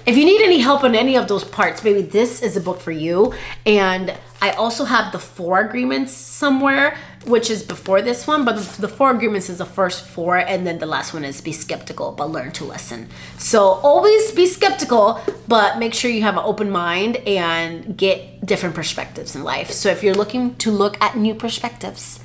If 0.04 0.16
you 0.16 0.24
need 0.24 0.42
any 0.42 0.58
help 0.58 0.84
on 0.84 0.94
any 0.94 1.16
of 1.16 1.28
those 1.28 1.44
parts, 1.44 1.84
maybe 1.84 2.02
this 2.02 2.42
is 2.42 2.56
a 2.56 2.60
book 2.60 2.80
for 2.80 2.92
you. 2.92 3.34
And 3.66 4.16
I 4.40 4.52
also 4.52 4.84
have 4.84 5.12
the 5.12 5.18
four 5.18 5.60
agreements 5.60 6.12
somewhere, 6.12 6.96
which 7.26 7.50
is 7.50 7.62
before 7.62 8.02
this 8.02 8.26
one, 8.26 8.44
but 8.44 8.56
the 8.78 8.88
four 8.88 9.10
agreements 9.10 9.48
is 9.50 9.58
the 9.58 9.66
first 9.66 10.06
four, 10.06 10.36
and 10.36 10.66
then 10.66 10.78
the 10.78 10.86
last 10.86 11.12
one 11.12 11.24
is 11.24 11.40
be 11.40 11.52
skeptical, 11.52 12.12
but 12.12 12.30
learn 12.30 12.52
to 12.52 12.64
listen. 12.64 13.08
So 13.38 13.60
always 13.60 14.32
be 14.32 14.46
skeptical, 14.46 15.20
but 15.46 15.78
make 15.78 15.94
sure 15.94 16.10
you 16.10 16.22
have 16.22 16.36
an 16.36 16.44
open 16.44 16.70
mind 16.70 17.16
and 17.18 17.96
get 17.96 18.44
different 18.46 18.74
perspectives 18.74 19.34
in 19.34 19.44
life. 19.44 19.70
So 19.70 19.90
if 19.90 20.02
you're 20.02 20.14
looking 20.14 20.56
to 20.56 20.70
look 20.70 21.00
at 21.02 21.16
new 21.16 21.34
perspectives, 21.34 22.20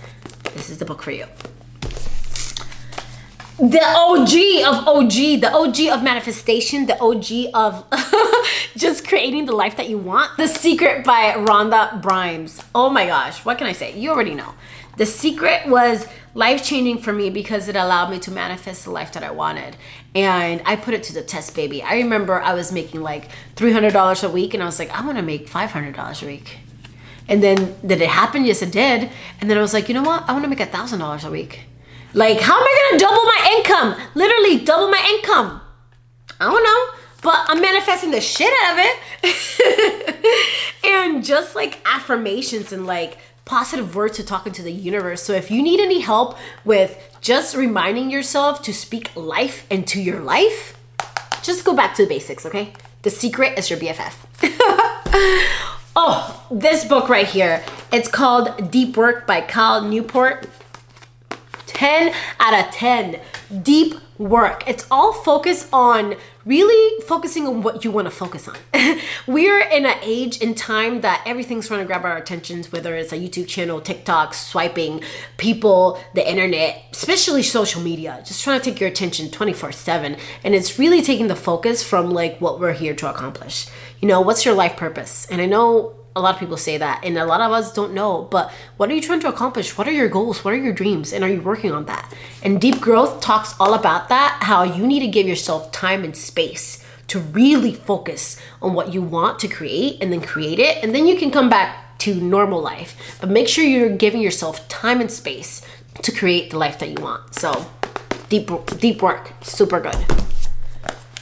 this 0.54 0.70
is 0.70 0.78
the 0.78 0.86
book 0.86 1.02
for 1.02 1.12
you. 1.12 1.26
the 3.60 3.82
OG 3.82 4.66
of 4.68 4.88
OG, 4.88 5.42
the 5.42 5.52
OG 5.54 5.98
of 5.98 6.04
manifestation, 6.04 6.86
the 6.86 7.00
OG 7.00 7.52
of 7.54 7.86
just 8.76 9.08
creating 9.08 9.46
the 9.46 9.56
life 9.56 9.78
that 9.78 9.90
you 9.90 9.98
want. 9.98 10.36
The 10.38 10.48
Secret 10.48 11.06
by 11.06 11.34
Rhonda 11.34 12.02
Byrnes. 12.02 12.64
Oh 12.74 12.90
my 12.90 13.06
gosh, 13.06 13.46
what 13.46 13.58
can 13.58 13.68
I 13.68 13.74
say? 13.74 13.98
You 13.98 14.10
already 14.12 14.34
know. 14.34 14.54
The 14.98 15.06
Secret 15.06 15.68
was 15.68 16.08
life 16.36 16.64
changing 16.64 17.00
for 17.00 17.14
me 17.14 17.30
because 17.30 17.68
it 17.68 17.76
allowed 17.76 18.10
me 18.10 18.20
to 18.20 18.32
manifest 18.32 18.86
the 18.86 18.92
life 18.92 19.12
that 19.14 19.24
I 19.24 19.32
wanted. 19.32 19.76
And 20.16 20.62
I 20.66 20.76
put 20.76 20.94
it 20.94 21.04
to 21.04 21.14
the 21.14 21.22
test, 21.22 21.56
baby. 21.56 21.82
I 21.82 21.96
remember 21.96 22.42
I 22.42 22.54
was 22.54 22.72
making 22.72 23.02
like 23.02 23.30
$300 23.56 24.24
a 24.24 24.30
week 24.30 24.54
and 24.54 24.62
I 24.62 24.66
was 24.66 24.80
like, 24.80 24.92
I 24.92 25.06
want 25.06 25.18
to 25.18 25.24
make 25.24 25.50
$500 25.50 26.24
a 26.24 26.26
week. 26.26 26.58
And 27.28 27.42
then 27.42 27.76
did 27.86 28.02
it 28.02 28.10
happen? 28.10 28.46
Yes, 28.46 28.62
it 28.62 28.72
did. 28.72 29.10
And 29.40 29.50
then 29.50 29.58
I 29.58 29.62
was 29.62 29.74
like, 29.74 29.88
you 29.88 29.94
know 29.94 30.04
what? 30.04 30.28
I 30.28 30.34
want 30.34 30.44
to 30.44 30.50
make 30.50 30.60
$1,000 30.60 31.28
a 31.28 31.32
week. 31.32 31.62
Like, 32.14 32.40
how 32.40 32.56
am 32.56 32.64
I 32.64 32.90
gonna 32.90 33.00
double 33.00 33.24
my 33.24 33.56
income? 33.58 34.10
Literally 34.14 34.64
double 34.64 34.90
my 34.90 35.18
income. 35.18 35.62
I 36.40 36.46
don't 36.46 36.64
know, 36.64 37.00
but 37.24 37.46
I'm 37.48 37.60
manifesting 37.60 38.12
the 38.12 38.22
shit 38.22 38.54
out 38.64 38.74
of 38.74 38.86
it. 38.86 40.56
and 40.86 41.24
just 41.24 41.56
like 41.56 41.80
affirmations 41.86 42.72
and 42.72 42.86
like 42.86 43.18
positive 43.46 43.96
words 43.96 44.18
to 44.18 44.26
talk 44.26 44.48
into 44.48 44.62
the 44.62 44.72
universe. 44.72 45.22
So 45.22 45.34
if 45.34 45.52
you 45.52 45.62
need 45.62 45.80
any 45.80 46.00
help 46.00 46.38
with 46.64 46.98
just 47.22 47.56
reminding 47.56 48.10
yourself 48.10 48.62
to 48.64 48.74
speak 48.74 49.16
life 49.16 49.66
into 49.70 50.02
your 50.02 50.20
life, 50.20 50.78
just 51.42 51.66
go 51.66 51.76
back 51.76 51.96
to 51.96 52.04
the 52.04 52.10
basics, 52.10 52.46
okay? 52.46 52.74
The 53.02 53.10
secret 53.10 53.58
is 53.58 53.70
your 53.70 53.80
BFF. 53.80 54.16
oh, 55.96 56.48
this 56.50 56.86
book 56.86 57.10
right 57.10 57.28
here. 57.28 57.64
It's 57.92 58.08
called 58.08 58.72
Deep 58.72 58.96
Work 58.96 59.28
by 59.28 59.42
Cal 59.42 59.82
Newport. 59.82 60.48
10 61.68 62.14
out 62.40 62.66
of 62.66 62.72
10. 62.74 63.20
Deep 63.62 63.96
work. 64.18 64.64
It's 64.68 64.86
all 64.90 65.12
focused 65.12 65.68
on 65.74 66.16
really 66.46 67.02
focusing 67.04 67.48
on 67.48 67.64
what 67.64 67.84
you 67.84 67.92
want 67.92 68.06
to 68.06 68.12
focus 68.12 68.48
on. 68.48 68.58
We're 69.28 69.60
in 69.60 69.86
an 69.86 69.98
age 70.02 70.42
and 70.42 70.56
time 70.58 71.02
that 71.02 71.24
everything's 71.26 71.68
trying 71.68 71.80
to 71.80 71.86
grab 71.86 72.06
our 72.06 72.18
attentions, 72.18 72.72
whether 72.72 72.96
it's 72.96 73.12
a 73.14 73.18
YouTube 73.18 73.48
channel, 73.48 73.82
TikTok, 73.82 74.34
swiping, 74.34 75.02
people, 75.38 76.00
the 76.14 76.30
internet, 76.30 76.84
especially 76.92 77.44
social 77.44 77.82
media, 77.82 78.22
just 78.26 78.44
trying 78.44 78.60
to 78.60 78.66
take 78.66 78.80
your 78.80 78.90
attention 78.90 79.32
24 79.32 79.72
7. 79.72 80.18
And 80.44 80.56
it's 80.56 80.78
really 80.78 81.02
taking 81.02 81.28
the 81.28 81.36
focus 81.36 81.84
from 81.84 82.12
like 82.12 82.40
what 82.40 82.60
we're 82.60 82.74
here 82.74 82.96
to 82.96 83.10
accomplish. 83.10 83.68
You 84.00 84.08
know, 84.08 84.22
what's 84.22 84.46
your 84.46 84.54
life 84.54 84.76
purpose? 84.76 85.26
And 85.28 85.42
I 85.42 85.46
know 85.46 85.96
a 86.16 86.22
lot 86.22 86.34
of 86.36 86.40
people 86.40 86.58
say 86.58 86.78
that 86.78 87.04
and 87.04 87.18
a 87.18 87.26
lot 87.26 87.42
of 87.42 87.52
us 87.52 87.74
don't 87.74 87.94
know 87.94 88.28
but 88.30 88.52
what 88.78 88.90
are 88.90 88.94
you 88.94 89.02
trying 89.02 89.20
to 89.22 89.28
accomplish? 89.28 89.78
What 89.78 89.88
are 89.88 89.92
your 89.92 90.10
goals? 90.10 90.44
What 90.44 90.54
are 90.54 90.58
your 90.58 90.74
dreams? 90.74 91.14
And 91.14 91.24
are 91.24 91.30
you 91.30 91.42
working 91.42 91.72
on 91.72 91.86
that? 91.86 92.14
And 92.42 92.62
deep 92.62 92.80
growth 92.80 93.22
talks 93.22 93.56
all 93.60 93.74
about 93.74 94.10
that 94.10 94.40
how 94.44 94.64
you 94.64 94.86
need 94.86 95.02
to 95.02 95.08
give 95.08 95.28
yourself 95.28 95.72
time 95.72 96.04
and 96.04 96.16
space 96.16 96.84
to 97.08 97.20
really 97.20 97.74
focus 97.74 98.40
on 98.62 98.74
what 98.74 98.94
you 98.94 99.02
want 99.02 99.40
to 99.40 99.48
create 99.48 99.98
and 100.02 100.12
then 100.12 100.22
create 100.22 100.60
it 100.60 100.84
and 100.84 100.94
then 100.96 101.08
you 101.08 101.18
can 101.18 101.32
come 101.32 101.50
back 101.50 101.98
to 102.00 102.16
normal 102.16 102.62
life. 102.62 103.18
But 103.20 103.30
make 103.30 103.48
sure 103.48 103.64
you're 103.64 103.96
giving 103.96 104.22
yourself 104.22 104.68
time 104.68 105.02
and 105.02 105.12
space 105.12 105.62
to 106.02 106.12
create 106.12 106.52
the 106.52 106.58
life 106.58 106.80
that 106.80 106.90
you 106.90 107.02
want. 107.02 107.36
So 107.36 107.66
deep 108.30 108.50
deep 108.80 109.02
work. 109.02 109.32
Super 109.42 109.80
good 109.80 110.33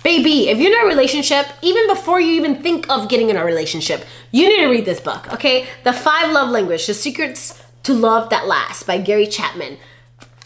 Baby, 0.03 0.49
if 0.49 0.57
you're 0.57 0.73
in 0.73 0.85
a 0.85 0.87
relationship, 0.87 1.45
even 1.61 1.87
before 1.87 2.19
you 2.19 2.33
even 2.33 2.55
think 2.55 2.89
of 2.89 3.07
getting 3.07 3.29
in 3.29 3.37
a 3.37 3.45
relationship, 3.45 4.03
you 4.31 4.49
need 4.49 4.63
to 4.63 4.67
read 4.67 4.85
this 4.85 4.99
book, 4.99 5.31
okay? 5.31 5.67
The 5.83 5.93
Five 5.93 6.31
Love 6.31 6.49
Language, 6.49 6.87
The 6.87 6.95
Secrets 6.95 7.63
to 7.83 7.93
Love 7.93 8.31
That 8.31 8.47
Lasts 8.47 8.81
by 8.81 8.97
Gary 8.97 9.27
Chapman. 9.27 9.77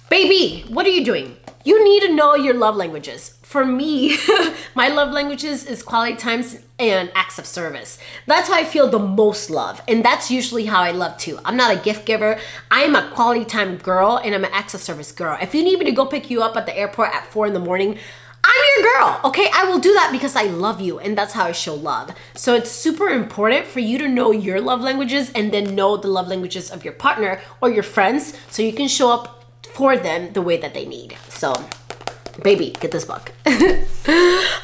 Baby, 0.10 0.66
what 0.68 0.86
are 0.86 0.90
you 0.90 1.06
doing? 1.06 1.38
You 1.64 1.84
need 1.84 2.02
to 2.02 2.14
know 2.14 2.36
your 2.36 2.54
love 2.54 2.76
languages. 2.76 3.38
For 3.42 3.66
me, 3.66 4.18
my 4.76 4.90
love 4.90 5.12
languages 5.12 5.66
is 5.66 5.82
quality 5.82 6.16
times 6.16 6.60
and 6.78 7.10
acts 7.16 7.40
of 7.40 7.46
service. 7.46 7.98
That's 8.28 8.50
how 8.50 8.56
I 8.56 8.66
feel 8.66 8.90
the 8.90 9.00
most 9.00 9.50
love. 9.50 9.82
And 9.88 10.04
that's 10.04 10.30
usually 10.30 10.66
how 10.66 10.82
I 10.82 10.92
love 10.92 11.18
too. 11.18 11.40
I'm 11.46 11.56
not 11.56 11.76
a 11.76 11.80
gift 11.80 12.06
giver. 12.06 12.38
I'm 12.70 12.96
a 12.96 13.10
quality 13.12 13.46
time 13.46 13.78
girl 13.78 14.18
and 14.18 14.36
I'm 14.36 14.44
an 14.44 14.52
acts 14.54 14.74
of 14.74 14.82
service 14.82 15.12
girl. 15.12 15.38
If 15.42 15.56
you 15.56 15.64
need 15.64 15.80
me 15.80 15.86
to 15.86 15.92
go 15.92 16.06
pick 16.06 16.30
you 16.30 16.44
up 16.44 16.58
at 16.58 16.66
the 16.66 16.78
airport 16.78 17.16
at 17.16 17.26
four 17.28 17.48
in 17.48 17.54
the 17.54 17.60
morning, 17.60 17.98
I'm 18.46 18.64
your 18.75 18.94
girl, 18.94 19.20
okay? 19.25 19.50
I 19.52 19.66
will 19.66 19.80
do 19.80 19.94
that 19.94 20.12
because 20.12 20.36
I 20.36 20.44
love 20.44 20.80
you 20.80 21.00
and 21.00 21.18
that's 21.18 21.34
how 21.34 21.46
I 21.46 21.52
show 21.52 21.74
love. 21.74 22.12
So 22.36 22.54
it's 22.54 22.70
super 22.70 23.08
important 23.10 23.66
for 23.66 23.80
you 23.80 23.98
to 23.98 24.08
know 24.08 24.32
your 24.32 24.62
love 24.62 24.82
languages 24.82 25.32
and 25.34 25.52
then 25.52 25.74
know 25.74 25.98
the 25.98 26.10
love 26.10 26.28
languages 26.28 26.70
of 26.70 26.86
your 26.86 26.94
partner 26.94 27.42
or 27.60 27.72
your 27.72 27.84
friends 27.84 28.38
so 28.52 28.62
you 28.62 28.74
can 28.74 28.88
show 28.88 29.12
up 29.12 29.46
for 29.74 29.98
them 29.98 30.34
the 30.34 30.42
way 30.42 30.58
that 30.58 30.74
they 30.74 30.86
need. 30.86 31.18
So, 31.30 31.54
baby, 32.42 32.75
get 32.80 32.92
this 32.92 33.06
book. 33.06 33.32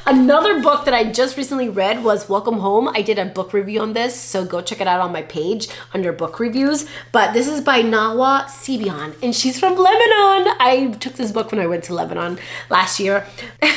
Another 0.05 0.61
book 0.61 0.85
that 0.85 0.93
I 0.93 1.11
just 1.11 1.37
recently 1.37 1.69
read 1.69 2.03
was 2.03 2.27
Welcome 2.27 2.59
Home. 2.59 2.87
I 2.89 3.01
did 3.01 3.17
a 3.17 3.25
book 3.25 3.53
review 3.53 3.81
on 3.81 3.93
this, 3.93 4.19
so 4.19 4.45
go 4.45 4.61
check 4.61 4.81
it 4.81 4.87
out 4.87 4.99
on 4.99 5.11
my 5.11 5.21
page 5.21 5.67
under 5.93 6.11
book 6.11 6.39
reviews. 6.39 6.85
But 7.11 7.33
this 7.33 7.47
is 7.47 7.61
by 7.61 7.81
Najwa 7.81 8.45
Zebian, 8.45 9.15
and 9.21 9.35
she's 9.35 9.59
from 9.59 9.75
Lebanon. 9.75 10.53
I 10.59 10.95
took 10.99 11.13
this 11.13 11.31
book 11.31 11.51
when 11.51 11.61
I 11.61 11.67
went 11.67 11.83
to 11.85 11.93
Lebanon 11.93 12.39
last 12.69 12.99
year. 12.99 13.25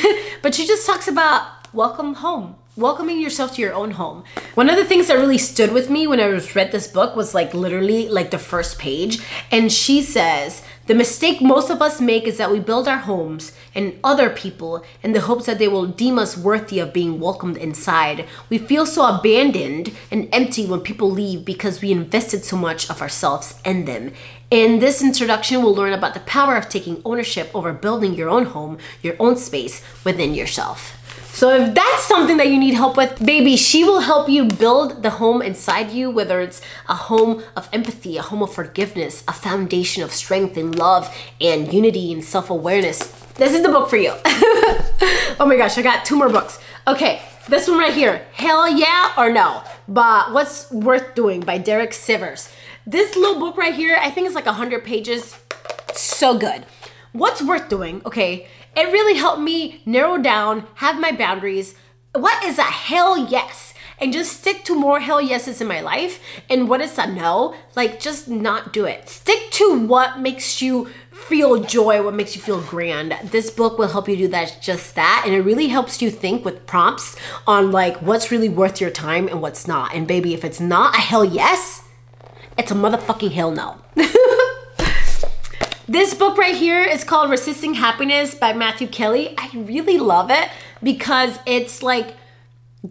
but 0.41 0.55
she 0.55 0.67
just 0.67 0.85
talks 0.85 1.07
about 1.07 1.73
welcome 1.73 2.15
home 2.15 2.55
welcoming 2.77 3.21
yourself 3.21 3.55
to 3.55 3.61
your 3.61 3.73
own 3.73 3.91
home. 3.91 4.23
One 4.55 4.69
of 4.69 4.75
the 4.75 4.83
things 4.83 5.07
that 5.07 5.17
really 5.17 5.37
stood 5.37 5.71
with 5.71 5.89
me 5.89 6.07
when 6.07 6.19
I 6.19 6.27
read 6.27 6.73
this 6.73 6.87
book 6.87 7.15
was 7.15 7.33
like 7.33 7.53
literally 7.53 8.09
like 8.09 8.31
the 8.31 8.37
first 8.37 8.79
page 8.79 9.19
and 9.49 9.71
she 9.71 10.01
says 10.01 10.61
the 10.87 10.93
mistake 10.93 11.41
most 11.41 11.69
of 11.71 11.81
us 11.81 12.01
make 12.01 12.25
is 12.25 12.37
that 12.37 12.51
we 12.51 12.59
build 12.59 12.87
our 12.87 12.97
homes 12.97 13.53
and 13.73 13.97
other 14.03 14.29
people 14.29 14.83
in 15.01 15.13
the 15.13 15.21
hopes 15.21 15.45
that 15.45 15.57
they 15.57 15.69
will 15.69 15.87
deem 15.87 16.19
us 16.19 16.37
worthy 16.37 16.79
of 16.79 16.93
being 16.93 17.19
welcomed 17.19 17.57
inside. 17.57 18.27
We 18.49 18.57
feel 18.57 18.85
so 18.85 19.05
abandoned 19.05 19.93
and 20.11 20.29
empty 20.31 20.65
when 20.65 20.81
people 20.81 21.09
leave 21.09 21.43
because 21.45 21.81
we 21.81 21.91
invested 21.91 22.43
so 22.43 22.57
much 22.57 22.89
of 22.89 23.01
ourselves 23.01 23.55
in 23.65 23.85
them. 23.85 24.11
In 24.51 24.77
this 24.77 25.01
introduction, 25.01 25.63
we'll 25.63 25.73
learn 25.73 25.93
about 25.93 26.13
the 26.13 26.19
power 26.19 26.55
of 26.55 26.69
taking 26.69 27.01
ownership 27.03 27.49
over 27.55 27.73
building 27.73 28.13
your 28.13 28.29
own 28.29 28.45
home, 28.45 28.77
your 29.01 29.15
own 29.17 29.37
space 29.37 29.81
within 30.03 30.35
yourself. 30.35 31.01
So 31.35 31.49
if 31.49 31.73
that's 31.73 32.03
something 32.03 32.37
that 32.37 32.47
you 32.47 32.57
need 32.57 32.75
help 32.75 32.95
with, 32.95 33.23
baby, 33.25 33.57
she 33.57 33.83
will 33.83 33.99
help 33.99 34.29
you 34.29 34.45
build 34.45 35.03
the 35.03 35.09
home 35.09 35.41
inside 35.41 35.91
you, 35.91 36.09
whether 36.09 36.39
it's 36.39 36.61
a 36.87 36.95
home 36.95 37.43
of 37.57 37.67
empathy, 37.73 38.15
a 38.15 38.21
home 38.21 38.41
of 38.41 38.53
forgiveness, 38.53 39.21
a 39.27 39.33
foundation 39.33 40.01
of 40.01 40.13
strength 40.13 40.55
and 40.55 40.79
love 40.79 41.13
and 41.41 41.73
unity 41.73 42.13
and 42.13 42.23
self-awareness. 42.23 42.99
This 43.33 43.53
is 43.53 43.63
the 43.63 43.67
book 43.67 43.89
for 43.89 43.97
you. 43.97 44.13
oh 44.25 45.45
my 45.45 45.57
gosh, 45.57 45.77
I 45.77 45.81
got 45.81 46.05
two 46.05 46.15
more 46.15 46.29
books. 46.29 46.57
Okay, 46.87 47.21
this 47.49 47.67
one 47.67 47.79
right 47.79 47.93
here, 47.93 48.25
Hell 48.31 48.69
Yeah 48.69 49.11
or 49.17 49.29
No, 49.29 49.61
but 49.89 50.31
What's 50.31 50.71
Worth 50.71 51.15
Doing 51.15 51.41
by 51.41 51.57
Derek 51.57 51.91
Sivers. 51.91 52.49
This 52.87 53.17
little 53.17 53.41
book 53.41 53.57
right 53.57 53.75
here, 53.75 53.97
I 53.99 54.09
think 54.09 54.25
it's 54.25 54.35
like 54.35 54.45
100 54.45 54.85
pages. 54.85 55.37
So 55.95 56.37
good. 56.37 56.65
What's 57.11 57.41
worth 57.41 57.69
doing? 57.69 58.01
Okay, 58.05 58.47
it 58.75 58.91
really 58.91 59.17
helped 59.17 59.41
me 59.41 59.81
narrow 59.85 60.17
down, 60.17 60.67
have 60.75 60.99
my 60.99 61.11
boundaries. 61.11 61.75
What 62.13 62.43
is 62.43 62.57
a 62.57 62.63
hell 62.63 63.17
yes? 63.17 63.73
And 63.97 64.11
just 64.11 64.41
stick 64.41 64.65
to 64.65 64.75
more 64.75 64.99
hell 64.99 65.21
yeses 65.21 65.61
in 65.61 65.67
my 65.67 65.79
life. 65.79 66.19
And 66.49 66.67
what 66.67 66.81
is 66.81 66.97
a 66.97 67.07
no? 67.07 67.55
Like, 67.75 67.99
just 67.99 68.27
not 68.27 68.73
do 68.73 68.85
it. 68.85 69.07
Stick 69.07 69.51
to 69.51 69.87
what 69.87 70.19
makes 70.19 70.61
you 70.61 70.89
feel 71.11 71.63
joy, 71.63 72.03
what 72.03 72.13
makes 72.13 72.35
you 72.35 72.41
feel 72.41 72.61
grand. 72.61 73.17
This 73.23 73.49
book 73.49 73.79
will 73.79 73.87
help 73.87 74.09
you 74.09 74.17
do 74.17 74.27
that, 74.27 74.57
just 74.61 74.95
that. 74.95 75.23
And 75.25 75.33
it 75.33 75.41
really 75.41 75.67
helps 75.67 76.01
you 76.01 76.11
think 76.11 76.43
with 76.43 76.67
prompts 76.67 77.15
on 77.47 77.71
like 77.71 78.01
what's 78.01 78.31
really 78.31 78.49
worth 78.49 78.81
your 78.81 78.91
time 78.91 79.29
and 79.29 79.41
what's 79.41 79.65
not. 79.67 79.95
And 79.95 80.05
baby, 80.05 80.33
if 80.33 80.43
it's 80.43 80.59
not 80.59 80.97
a 80.97 81.01
hell 81.01 81.23
yes, 81.23 81.83
it's 82.57 82.71
a 82.71 82.75
motherfucking 82.75 83.31
hell 83.31 83.51
no. 83.51 83.77
This 85.87 86.15
book 86.15 86.35
right 86.39 86.55
here 86.55 86.81
is 86.81 87.03
called 87.03 87.29
Resisting 87.29 87.75
Happiness 87.75 88.33
by 88.33 88.53
Matthew 88.53 88.87
Kelly. 88.87 89.35
I 89.37 89.51
really 89.53 89.99
love 89.99 90.31
it 90.31 90.49
because 90.81 91.37
it's 91.45 91.83
like 91.83 92.15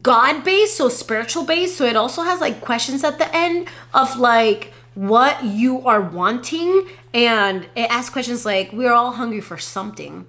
God 0.00 0.44
based, 0.44 0.76
so 0.76 0.88
spiritual 0.88 1.42
based. 1.42 1.76
So 1.76 1.86
it 1.86 1.96
also 1.96 2.22
has 2.22 2.40
like 2.40 2.60
questions 2.60 3.02
at 3.02 3.18
the 3.18 3.34
end 3.34 3.66
of 3.92 4.16
like 4.16 4.72
what 4.94 5.42
you 5.44 5.84
are 5.84 6.00
wanting. 6.00 6.86
And 7.12 7.66
it 7.74 7.90
asks 7.90 8.10
questions 8.10 8.46
like, 8.46 8.72
We're 8.72 8.92
all 8.92 9.10
hungry 9.10 9.40
for 9.40 9.58
something. 9.58 10.26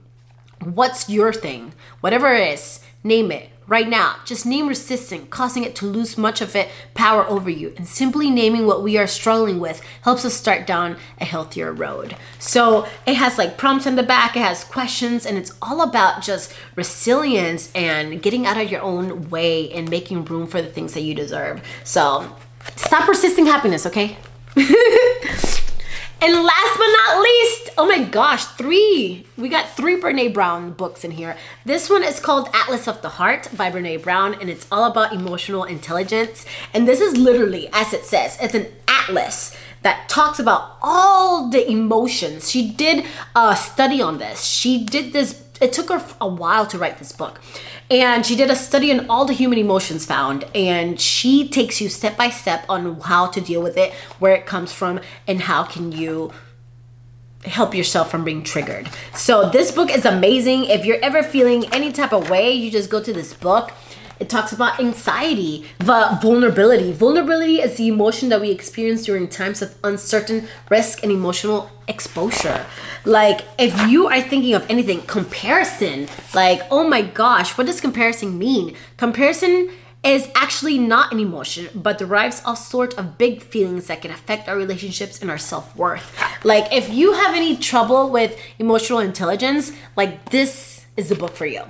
What's 0.64 1.08
your 1.08 1.34
thing? 1.34 1.72
Whatever 2.00 2.34
it 2.34 2.54
is, 2.54 2.80
name 3.04 3.32
it 3.32 3.52
right 3.68 3.88
now. 3.88 4.18
Just 4.26 4.46
name 4.46 4.68
resisting, 4.68 5.28
causing 5.28 5.64
it 5.64 5.76
to 5.78 5.86
lose 5.86 6.18
much 6.18 6.42
of 6.42 6.56
its 6.56 6.72
power 6.94 7.26
over 7.28 7.50
you. 7.50 7.74
And 7.78 7.88
simply 7.88 8.30
naming 8.30 8.68
what 8.68 8.84
we 8.84 8.98
are 8.98 9.08
struggling 9.08 9.60
with 9.60 9.82
helps 10.02 10.26
us 10.26 10.34
start 10.34 10.68
down 10.68 10.98
a 11.20 11.26
healthier 11.26 11.72
road. 11.72 12.16
So 12.40 12.88
it 13.06 13.16
has 13.16 13.38
like 13.38 13.58
prompts 13.58 13.86
in 13.86 13.96
the 13.96 14.04
back, 14.04 14.36
it 14.36 14.42
has 14.42 14.64
questions, 14.64 15.26
and 15.26 15.38
it's 15.38 15.52
all 15.62 15.82
about 15.82 16.22
just 16.22 16.54
resilience 16.76 17.72
and 17.74 18.22
getting 18.22 18.46
out 18.46 18.58
of 18.58 18.72
your 18.72 18.82
own 18.82 19.30
way 19.30 19.72
and 19.72 19.90
making 19.90 20.26
room 20.26 20.48
for 20.48 20.62
the 20.62 20.70
things 20.70 20.94
that 20.94 21.02
you 21.02 21.16
deserve. 21.16 21.62
So 21.84 22.36
stop 22.76 23.08
resisting 23.08 23.46
happiness, 23.46 23.86
okay? 23.86 24.18
And 26.22 26.34
last 26.34 26.78
but 26.78 26.88
not 26.88 27.22
least, 27.22 27.70
oh 27.78 27.88
my 27.88 28.04
gosh, 28.04 28.46
three. 28.46 29.28
We 29.38 29.50
got 29.50 29.76
three 29.76 30.00
Brene 30.00 30.34
Brown 30.34 30.72
books 30.72 31.04
in 31.04 31.12
here. 31.12 31.36
This 31.66 31.90
one 31.90 32.04
is 32.04 32.20
called 32.20 32.50
Atlas 32.54 32.88
of 32.88 33.02
the 33.02 33.10
Heart 33.10 33.50
by 33.56 33.70
Brene 33.70 34.02
Brown, 34.02 34.34
and 34.34 34.50
it's 34.50 34.66
all 34.72 34.86
about 34.90 35.14
emotional 35.14 35.66
intelligence. 35.66 36.46
And 36.74 36.88
this 36.88 37.02
is 37.02 37.18
literally, 37.18 37.70
as 37.74 37.94
it 37.94 38.06
says, 38.06 38.38
it's 38.42 38.56
an 38.56 38.68
atlas 38.88 39.56
that 39.82 40.10
talks 40.10 40.40
about 40.40 40.78
all 40.82 41.50
the 41.50 41.70
emotions. 41.70 42.50
She 42.50 42.72
did 42.72 43.06
a 43.36 43.56
study 43.56 44.02
on 44.02 44.18
this. 44.18 44.44
She 44.44 44.84
did 44.84 45.14
this, 45.14 45.44
it 45.62 45.74
took 45.74 45.90
her 45.90 46.04
a 46.20 46.28
while 46.28 46.66
to 46.68 46.78
write 46.78 46.98
this 46.98 47.12
book. 47.12 47.40
And 47.90 48.26
she 48.26 48.36
did 48.36 48.50
a 48.50 48.56
study 48.56 48.92
on 48.92 49.08
all 49.10 49.26
the 49.26 49.34
human 49.34 49.60
emotions 49.60 50.06
found. 50.06 50.46
And 50.56 51.00
she 51.00 51.48
takes 51.48 51.80
you 51.80 51.90
step 51.90 52.18
by 52.18 52.30
step 52.30 52.66
on 52.68 53.00
how 53.02 53.28
to 53.28 53.42
deal 53.42 53.62
with 53.62 53.78
it, 53.78 53.94
where 54.20 54.34
it 54.34 54.46
comes 54.46 54.74
from, 54.74 55.00
and 55.28 55.42
how 55.42 55.64
can 55.64 55.92
you 55.92 56.32
help 57.44 57.76
yourself 57.76 58.10
from 58.10 58.24
being 58.24 58.44
triggered. 58.44 58.90
So 59.14 59.50
this 59.50 59.72
book 59.72 59.92
is 59.92 60.06
amazing. 60.06 60.66
If 60.66 60.86
you're 60.86 61.04
ever 61.04 61.22
feeling 61.22 61.66
any 61.72 61.92
type 61.92 62.12
of 62.12 62.30
way, 62.30 62.52
you 62.52 62.72
just 62.72 62.90
go 62.90 63.02
to 63.02 63.14
this 63.14 63.34
book 63.34 63.72
it 64.20 64.30
talks 64.30 64.52
about 64.52 64.80
anxiety, 64.80 65.66
the 65.80 66.18
vulnerability. 66.22 66.92
Vulnerability 66.92 67.62
is 67.62 67.78
the 67.78 67.88
emotion 67.88 68.30
that 68.30 68.42
we 68.42 68.50
experience 68.52 69.06
during 69.06 69.28
times 69.28 69.62
of 69.62 69.76
uncertain 69.84 70.48
risk 70.70 71.04
and 71.04 71.12
emotional 71.12 71.70
exposure. 71.88 72.66
Like, 73.04 73.42
if 73.60 73.90
you 73.90 74.08
are 74.08 74.22
thinking 74.22 74.54
of 74.54 74.70
anything, 74.70 75.02
comparison, 75.02 76.08
like, 76.34 76.62
oh 76.72 76.88
my 76.88 77.02
gosh, 77.02 77.58
what 77.58 77.68
does 77.68 77.82
comparison 77.82 78.38
mean? 78.38 78.76
Comparison 78.98 79.70
is 80.04 80.30
actually 80.36 80.78
not 80.78 81.12
an 81.12 81.20
emotion, 81.20 81.68
but 81.74 81.98
derives 81.98 82.42
all 82.46 82.56
sorts 82.56 82.96
of 82.96 83.18
big 83.18 83.42
feelings 83.42 83.88
that 83.88 84.04
can 84.04 84.12
affect 84.12 84.48
our 84.48 84.56
relationships 84.56 85.20
and 85.20 85.32
our 85.32 85.38
self 85.38 85.76
worth. 85.76 86.16
Like, 86.44 86.72
if 86.72 86.94
you 86.94 87.14
have 87.14 87.36
any 87.36 87.58
trouble 87.58 88.12
with 88.12 88.40
emotional 88.60 89.00
intelligence, 89.00 89.72
like, 89.96 90.30
this 90.30 90.86
is 90.96 91.10
the 91.10 91.16
book 91.16 91.36
for 91.36 91.48
you. 91.48 91.64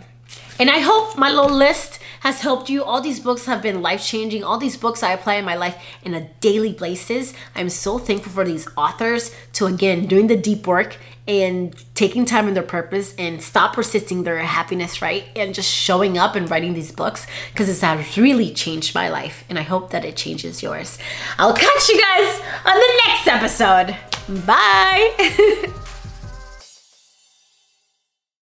And 0.59 0.69
I 0.69 0.79
hope 0.79 1.17
my 1.17 1.29
little 1.29 1.55
list 1.55 1.99
has 2.21 2.41
helped 2.41 2.69
you. 2.69 2.83
All 2.83 3.01
these 3.01 3.19
books 3.19 3.45
have 3.45 3.61
been 3.61 3.81
life 3.81 4.03
changing. 4.03 4.43
All 4.43 4.57
these 4.57 4.77
books 4.77 5.03
I 5.03 5.11
apply 5.11 5.35
in 5.35 5.45
my 5.45 5.55
life 5.55 5.77
in 6.03 6.13
a 6.13 6.29
daily 6.39 6.73
basis. 6.73 7.33
I'm 7.55 7.69
so 7.69 7.97
thankful 7.99 8.31
for 8.31 8.45
these 8.45 8.67
authors 8.77 9.35
to 9.53 9.65
again 9.65 10.07
doing 10.07 10.27
the 10.27 10.37
deep 10.37 10.65
work 10.65 10.97
and 11.27 11.75
taking 11.95 12.25
time 12.25 12.47
in 12.47 12.53
their 12.53 12.63
purpose 12.63 13.13
and 13.17 13.41
stop 13.41 13.75
resisting 13.77 14.23
their 14.23 14.39
happiness, 14.39 15.01
right? 15.01 15.25
And 15.35 15.53
just 15.53 15.69
showing 15.69 16.17
up 16.17 16.35
and 16.35 16.49
writing 16.49 16.73
these 16.73 16.91
books 16.91 17.27
because 17.51 17.67
it's 17.67 17.81
has 17.81 18.17
really 18.17 18.53
changed 18.53 18.95
my 18.95 19.09
life. 19.09 19.43
And 19.49 19.59
I 19.59 19.63
hope 19.63 19.89
that 19.91 20.05
it 20.05 20.15
changes 20.15 20.63
yours. 20.63 20.97
I'll 21.37 21.53
catch 21.53 21.89
you 21.89 21.99
guys 21.99 22.41
on 22.65 22.79
the 22.79 23.01
next 23.07 23.27
episode. 23.27 24.45
Bye. 24.45 25.73